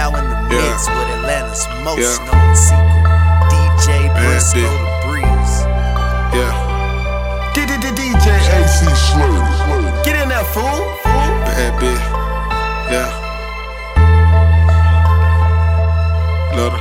[0.00, 0.62] now in the Yeah.
[0.62, 2.24] mix with Atlanta's most Yeah.
[2.26, 3.04] known secret,
[3.52, 4.78] DJ Briscoe bitch.
[4.80, 5.56] the Breeze.
[6.38, 6.54] Yeah,
[7.54, 8.26] DJ
[8.58, 10.04] AC Slurdy.
[10.04, 10.80] Get in there, fool.
[11.04, 12.04] bad bitch.
[12.94, 13.10] Yeah.
[16.56, 16.80] Little.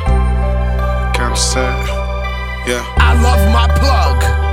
[1.18, 1.80] Kinda sad.
[2.66, 2.84] Yeah.
[3.10, 4.48] I love my plug.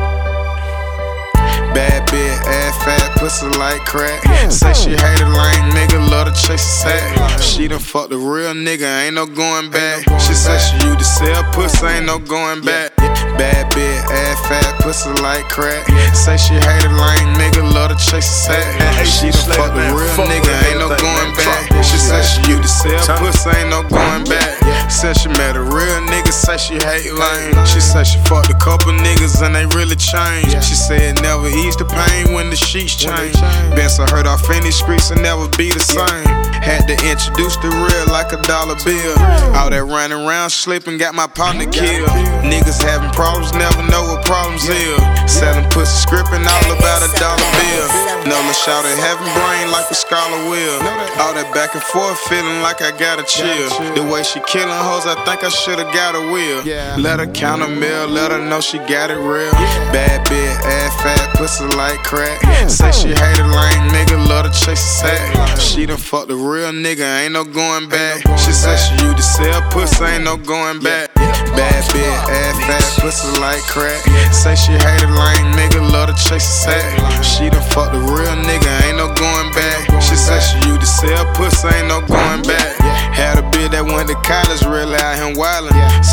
[1.77, 4.24] Bad bitch, ass fat, pussy like crack.
[4.50, 7.42] Say she hate a lame nigga, love to chase a sack.
[7.42, 10.09] She done fucked a real nigga, ain't no going back.
[10.18, 12.96] She said she used to sell pussy, ain't no going back.
[13.37, 15.84] Bad bitch, ass fat, pussy like crack.
[16.16, 19.04] Say she hate a lame nigga, love to chase a sack.
[19.04, 21.84] She done fucked a real nigga, ain't no going back.
[21.84, 24.65] She said she used to sell pussy, ain't no going back.
[24.88, 27.56] Said she met a real nigga, say she hate lame.
[27.64, 30.52] She said she fucked a couple niggas and they really changed.
[30.62, 33.40] She said never ease the pain when the sheets change.
[33.74, 36.28] Been so hurt off in these streets and never be the same.
[36.60, 39.16] Had to introduce the real like a dollar bill.
[39.56, 42.09] All that running around slipping got my partner killed.
[42.45, 45.00] Niggas having problems, never know what problems is.
[45.26, 48.05] Selling pussy, scripting all about a dollar bill.
[48.27, 50.79] Nola shouted having brain like a scholar will.
[51.23, 53.71] All that back and forth feeling like I gotta chill.
[53.95, 56.63] The way she killing hoes, I think I should've got a wheel.
[56.99, 59.52] Let her count a meal, let her know she got it real.
[59.95, 62.43] Bad bitch, ass fat, pussy like crack.
[62.68, 65.61] Say she hate a lame nigga, love to chase a sack.
[65.61, 68.22] She done fucked a real nigga, ain't no going back.
[68.38, 71.16] She said she used to sell pussy, ain't no going back.
[71.56, 74.04] Bad bitch, ass fat, pussy like crack.
[74.32, 77.25] Say she hate lame nigga, love to chase a sack.
[77.25, 79.88] She done fucked a real nigga, ain't no going back.
[80.03, 82.77] She said she used to sell pussy, ain't no going back.
[83.16, 84.96] Had a bitch that went to college, really.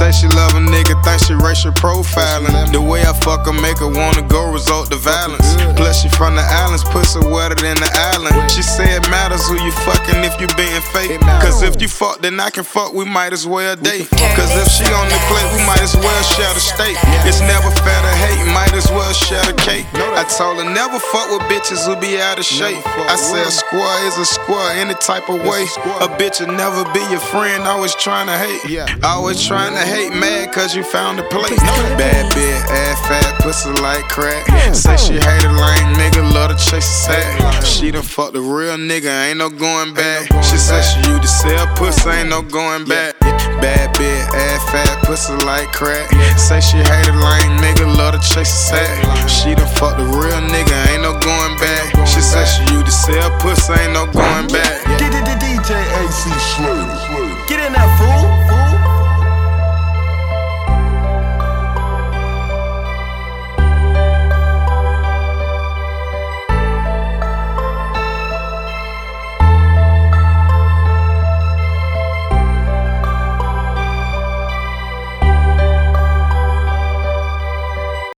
[0.03, 2.51] Say she love a nigga, think she racial profiling.
[2.75, 5.55] The way I fuck her, make her wanna go result to violence.
[5.79, 8.35] Plus, she from the islands, pussy wetter than the island.
[8.51, 11.21] She said it matters who you fucking if you being fake.
[11.39, 14.11] Cause if you fuck, then I can fuck, we might as well date.
[14.35, 16.99] Cause if she on the plate, we might as well share the steak.
[17.23, 19.87] It's never fair to hate, might as well share the cake.
[20.19, 22.83] I told her never fuck with bitches who be out of shape.
[23.07, 25.63] I said a square is a square any type of way.
[26.03, 28.67] A bitch will never be your friend, always trying to hate.
[29.01, 31.59] Always trying to hate, mad cause you found a place.
[31.97, 34.45] Bad bitch, ass fat, pussy like crack.
[34.73, 37.65] Say she hate a lame nigga, love to chase a sack.
[37.65, 40.27] She done fucked a real nigga, ain't no going back.
[40.43, 43.19] She said she used to sell pussy, ain't no going back.
[43.61, 46.09] Bad bitch, ass fat, pussy like crack.
[46.37, 49.29] Say she hate a lame nigga, love to chase a sack.
[49.29, 52.07] She done fucked a real nigga, ain't no going back.
[52.07, 54.81] She said she used to sell pussy, ain't no going back.
[54.87, 55.02] DJ AC Slurdy.